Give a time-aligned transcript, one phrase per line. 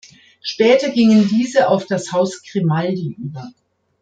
[0.41, 3.51] Später gingen diese auf das Haus Grimaldi über.